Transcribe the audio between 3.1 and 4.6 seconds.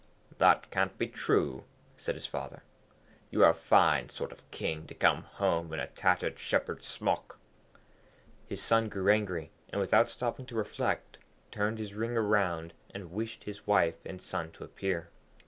'You are a fine sort of